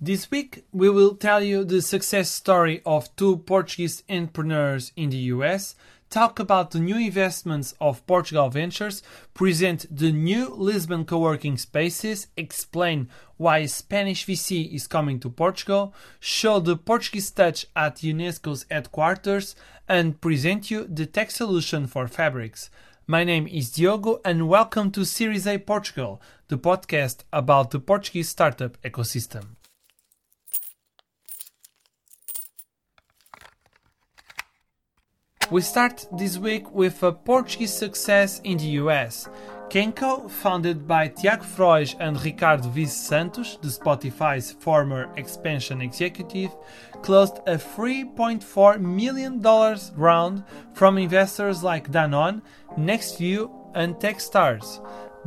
[0.00, 5.32] This week, we will tell you the success story of two Portuguese entrepreneurs in the
[5.34, 5.74] US,
[6.08, 9.02] talk about the new investments of Portugal Ventures,
[9.34, 13.08] present the new Lisbon co-working spaces, explain
[13.38, 19.56] why Spanish VC is coming to Portugal, show the Portuguese touch at UNESCO's headquarters,
[19.88, 22.70] and present you the tech solution for fabrics.
[23.08, 28.28] My name is Diogo and welcome to Series A Portugal, the podcast about the Portuguese
[28.28, 29.57] startup ecosystem.
[35.50, 39.30] We start this week with a Portuguese success in the US.
[39.70, 46.54] Kencko, founded by Tiago Frois and Ricardo Vice Santos, the Spotify's former expansion executive,
[47.00, 49.40] closed a $3.4 million
[49.96, 52.42] round from investors like Danone,
[52.76, 54.84] NextView, and Techstars.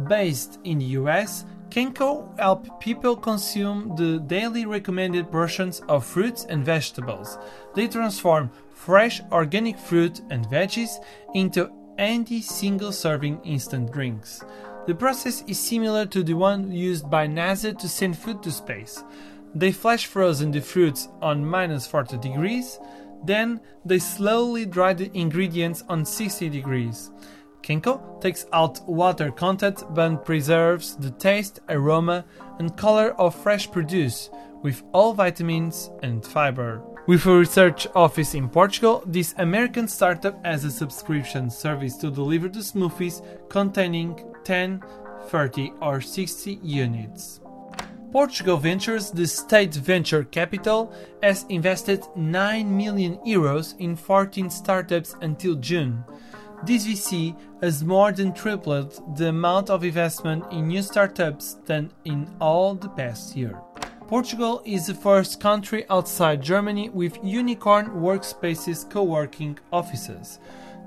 [0.08, 6.63] Based in the US, Kencko help people consume the daily recommended portions of fruits and
[6.63, 7.39] vegetables.
[7.73, 8.52] They transform
[8.85, 10.95] fresh organic fruit and veggies
[11.35, 14.43] into any single serving instant drinks.
[14.87, 19.03] The process is similar to the one used by NASA to send food to space.
[19.53, 22.79] They flash frozen the fruits on minus 40 degrees,
[23.23, 27.11] then they slowly dry the ingredients on 60 degrees.
[27.61, 32.25] Kencko takes out water content but preserves the taste, aroma,
[32.57, 34.31] and color of fresh produce
[34.63, 36.81] with all vitamins and fiber.
[37.12, 42.48] With a research office in Portugal, this American startup has a subscription service to deliver
[42.48, 44.81] the smoothies containing 10,
[45.28, 47.42] 30, or 60 units.
[48.14, 55.56] Portugal Ventures, the state venture capital, has invested 9 million euros in 14 startups until
[55.56, 56.06] June.
[56.64, 62.34] This VC has more than tripled the amount of investment in new startups than in
[62.39, 63.59] all the past year.
[64.12, 70.38] Portugal is the first country outside Germany with unicorn workspaces co working offices.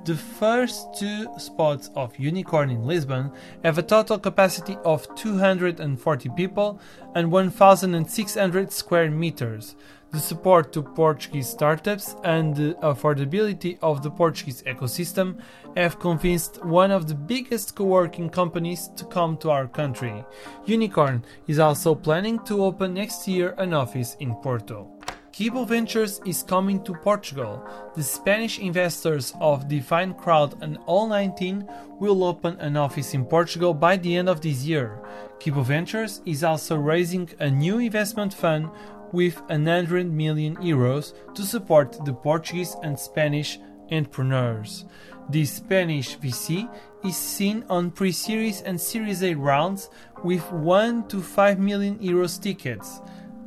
[0.04, 3.32] The first two spots of Unicorn in Lisbon
[3.64, 6.78] have a total capacity of 240 people
[7.14, 9.76] and 1,600 square meters.
[10.10, 15.40] The support to Portuguese startups and the affordability of the Portuguese ecosystem
[15.74, 20.22] have convinced one of the biggest co working companies to come to our country.
[20.66, 24.93] Unicorn is also planning to open next year an office in Porto.
[25.34, 27.60] Kibo Ventures is coming to Portugal.
[27.96, 34.14] The Spanish investors of DefinedCrowd and All19 will open an office in Portugal by the
[34.14, 35.02] end of this year.
[35.40, 38.70] Kibo Ventures is also raising a new investment fund
[39.10, 43.58] with 100 million euros to support the Portuguese and Spanish
[43.90, 44.84] entrepreneurs.
[45.30, 46.72] The Spanish VC
[47.04, 49.90] is seen on pre series and Series A rounds
[50.22, 53.00] with 1 to 5 million euros tickets.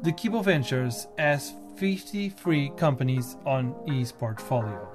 [0.03, 4.89] The Kibo Ventures has 53 companies on its portfolio.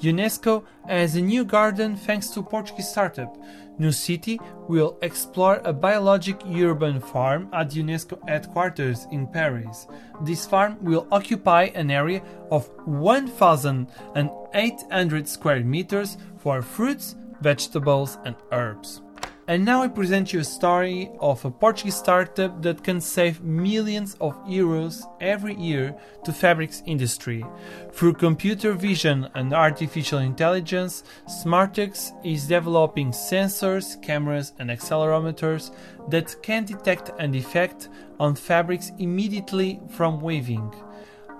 [0.00, 3.36] UNESCO has a new garden thanks to Portuguese startup.
[3.78, 9.86] Noocity will explore a biologic urban farm at UNESCO headquarters in Paris.
[10.22, 19.02] This farm will occupy an area of 1,800 square meters for fruits, vegetables, and herbs.
[19.48, 24.16] And now I present you a story of a Portuguese startup that can save millions
[24.20, 27.44] of euros every year to fabrics industry.
[27.92, 35.74] Through computer vision and artificial intelligence, Smartex is developing sensors, cameras and accelerometers
[36.08, 37.88] that can detect a defect
[38.20, 40.72] on fabrics immediately from weaving.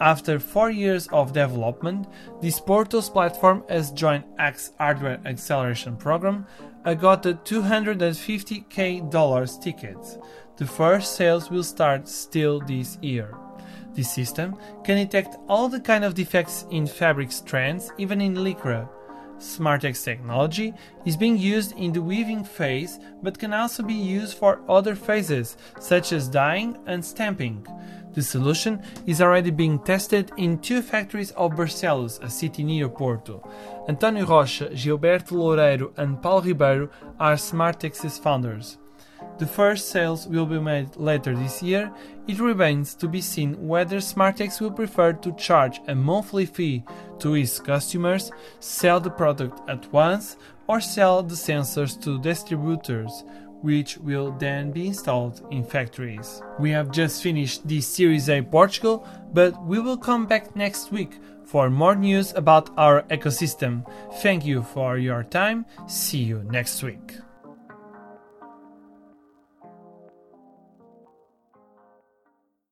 [0.03, 2.09] After four years of development,
[2.41, 6.45] this Portos platform has joined HAX Hardware Acceleration Program
[6.85, 9.97] I got a 250k dollars ticket.
[10.57, 13.37] The first sales will start still this year.
[13.95, 18.89] This system can detect all the kind of defects in fabric strands, even in lycra.
[19.39, 20.75] Smartex technology
[21.05, 25.57] is being used in the weaving phase but can also be used for other phases
[25.81, 27.67] such as dyeing and stamping.
[28.15, 33.49] The solution is already being tested in two factories of Barcelos, a city near Porto.
[33.89, 38.77] António Rocha, Gilberto Loureiro, and Paulo Ribeiro are Smartex's founders.
[39.39, 41.91] The first sales will be made later this year.
[42.29, 46.85] It remains to be seen whether Smartex will prefer to charge a monthly fee
[47.21, 53.25] to its customers, sell the product at once, or sell the sensors to distributors,
[53.63, 56.43] which will then be installed in factories.
[56.59, 61.19] We have just finished the Series A Portugal, but we will come back next week
[61.45, 63.85] for more news about our ecosystem.
[64.21, 65.67] Thank you for your time.
[65.87, 67.15] See you next week.